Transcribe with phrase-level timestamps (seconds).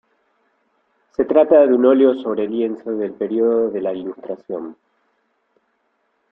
[1.15, 4.75] Se trata de un óleo sobre lienzo del periodo de la Ilustración.